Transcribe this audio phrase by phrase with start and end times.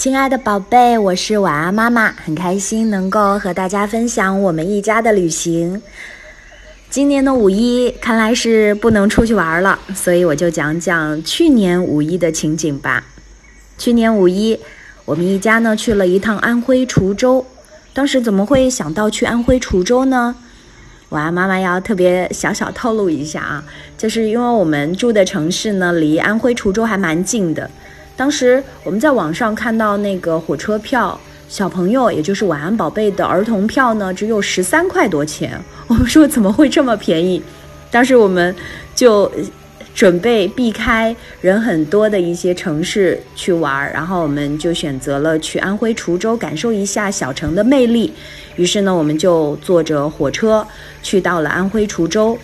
[0.00, 5.82] 亲爱的宝贝，我是晚安妈妈，很开心能够和大家分享我们一家的旅行。
[6.88, 13.04] 今年的五一看来是不能出去玩了，所以我就讲讲去年五一的情景吧。
[13.76, 14.58] 去年五一，
[15.04, 17.44] 我们一家呢去了一趟安徽滁州。
[17.92, 20.34] 当时怎么会想到去安徽滁州呢？
[21.10, 23.64] 晚安妈妈要特别小小透露一下啊，
[23.98, 27.70] 就是因为我们住的城市呢离安徽滁州还蛮近的。
[28.16, 35.58] 当时我们在网上看到那个火车票，小朋友也就是晚安宝贝的儿童票呢，只有十三块多钱。
[35.88, 37.42] 我们说怎么会这么便宜？
[37.90, 38.54] 当时我们
[38.94, 39.30] 就
[39.94, 48.12] 准备避开人很多的一些城市去玩，然后我们就选择了去安徽滁州感受一下小城的魅力。
[48.56, 50.66] 于是呢，我们就坐着火车
[51.02, 52.38] 去到了安徽滁州。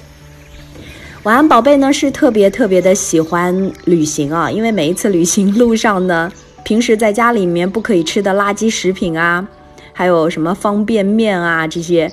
[1.27, 6.31] 晚安，宝贝呢是特别特别的喜欢旅行啊，因为每一次旅行路上呢，
[6.63, 9.45] 平时在家里面不可以吃的垃圾食品啊，
[9.93, 12.09] 还有什么方便面啊这些，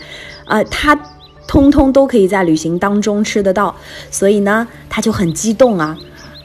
[0.45, 0.99] 呃，他
[1.45, 3.75] 通通都可以在旅行当中吃得到，
[4.09, 5.95] 所以呢，他就很激动啊。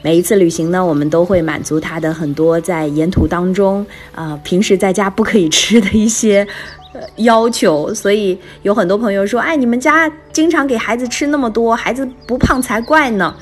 [0.03, 3.83] 每一次旅行呢，我们都会满足他的很多在沿途当中
[4.13, 6.47] 啊，平时在家不可以吃的一些。
[7.17, 13.33] 要求，所以有很多朋友说：“哎，你们家经常给孩子吃那么多，孩子不胖才怪呢。”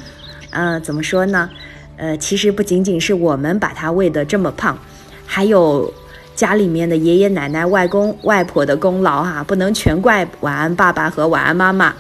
[0.52, 1.50] 嗯，怎么说呢？
[1.98, 4.78] 呃，其实不仅仅是我们把他喂得这么胖，
[5.26, 5.92] 还有
[6.36, 11.94] 家里面的爷爷奶奶、外公外婆的功劳哈，不能全怪晚安爸爸和晚安妈妈。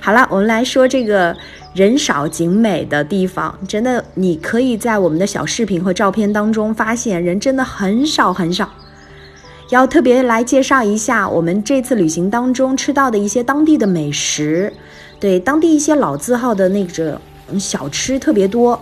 [0.00, 1.36] 好了，我们来说这个
[1.74, 8.68] 人少景美的地方，真的，你可以在我们的小视频和照片当中发现，人真的很少很少。
[9.70, 14.72] 要特别来介绍一下我们这次旅行当中吃到的一些当地的美食，
[15.18, 17.20] 对当地一些老字号的那个
[17.58, 18.78] 小吃特别多，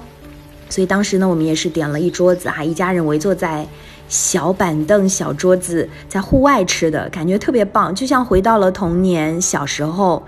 [0.68, 3.66] 所以当时呢，我们也是点了一桌子哈，一家人围坐在
[4.08, 10.22] 小板凳、小桌子，在户外吃的感觉特别棒，就像回到了童年小时候。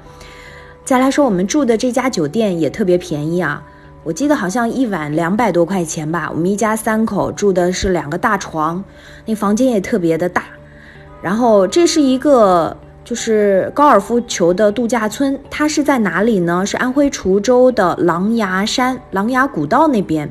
[0.85, 3.63] 再来说，我们住的这家酒店也特别便宜啊。
[4.05, 8.85] 我记得好像一晚两百多块钱吧，我们一家三口住的是两个大床，
[9.25, 10.45] 那房间也特别的大。
[11.23, 16.67] 然后这是一个就是高尔夫球的度假村，它是在哪里呢？
[16.67, 20.31] 是安徽滁州的狼牙山、狼牙古道那边，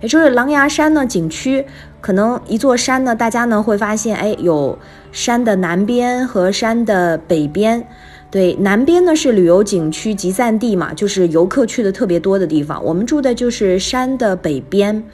[0.00, 1.64] 也就是狼牙山呢景区。
[2.00, 4.76] 可能一座山呢，大家呢会发现，哎，有
[5.12, 7.86] 山的南边和山的北边。
[8.34, 12.84] 对，南边呢是旅游景区集散地嘛，就是游客去的特别多的地方。
[12.84, 15.04] 我们住的就是山的北边，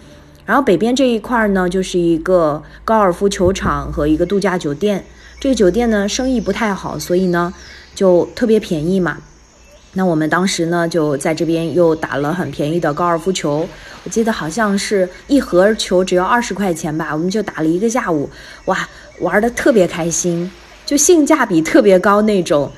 [0.46, 5.04] 然后北边这一块呢就是一个高尔夫球场和一个度假酒店。
[5.38, 7.52] 这个酒店呢生意不太好，所以呢
[7.94, 9.18] 就特别便宜嘛。
[9.92, 13.68] 那我们当时呢就在这边又打了很便宜的高尔夫球，
[14.02, 18.30] 我记得好像是一盒球只要二十块钱吧，我们就打了一个下午，
[18.64, 18.88] 哇，
[19.18, 20.50] 玩的特别开心，
[20.86, 22.72] 就性价比特别高那种。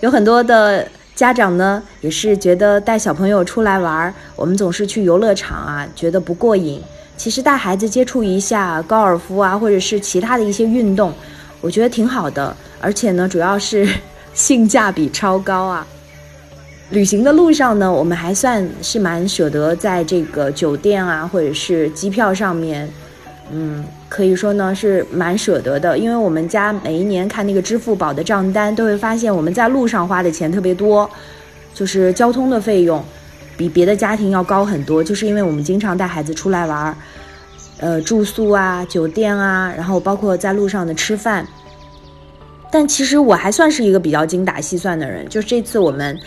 [0.00, 6.80] 有很多的家长呢，也是觉得带小朋友出来玩儿，我们总是去游乐场啊，觉得不过瘾。
[7.18, 11.12] 其实带孩子接触一下高尔夫啊，或者是其他的一些运动，
[11.60, 12.56] 我觉得挺好的。
[12.80, 13.86] 而且呢，主要是
[14.32, 15.86] 性价比超高啊。
[16.88, 22.90] 旅行的路上呢，我们还算是蛮舍得在这个酒店啊，或者是机票上面。
[23.52, 31.08] 嗯，可以说呢是蛮舍得的，因为我们家每一年看那个支付宝的账单，都会发现我们在路上花的钱特别多，
[31.72, 33.02] 就是交通的费用
[33.56, 36.96] 比别的家庭要高很多，就是因为我们经常带孩子出来玩，
[37.78, 41.46] 呃，住宿啊、酒店啊，然后包括在路上的吃饭。
[42.72, 46.18] 但其实我还算是一个比较精打细算的人，就是这次我们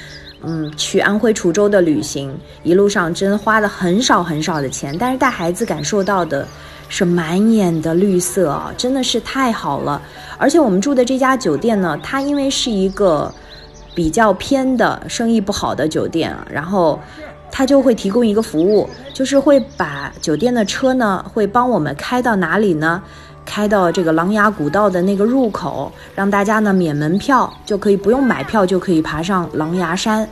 [0.42, 2.34] 嗯去安徽滁州的旅行，
[2.64, 6.48] 一路上真花了很少很少的钱，但是带孩子感受到的。
[6.96, 10.00] 是满眼的绿色，真的是太好了！
[10.38, 13.34] 而且我们住的这家酒店呢，它因为是一个
[13.96, 17.00] 比较偏的、生意不好的酒店，然后
[17.52, 23.02] 它就会提供一个服务，就是会把酒店的车呢，会帮我们开到哪里呢？
[23.44, 30.30] 开到这个琅琊古道的那个入口，让大家呢免门票，就可以不用买票就可以爬上狼牙山。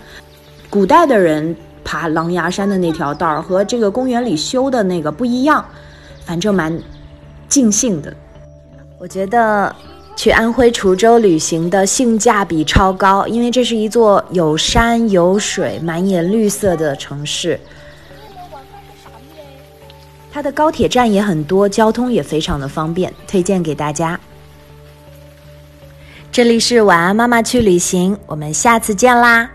[0.69, 5.65] 古代的人爬狼牙山的那条道儿和这个公园里修的那个不一样。
[6.25, 6.77] 反正蛮
[7.49, 8.13] 尽兴的，
[8.97, 9.75] 我觉得
[10.15, 17.59] 去安徽滁州旅行的性价比超高，因为这是一座有山有水、满眼绿色的城市。
[20.31, 24.17] 它的高铁站也很多，交通也非常的方便，推荐给大家。
[26.31, 29.49] 这里是晚安妈妈去旅行，我们下次见啦！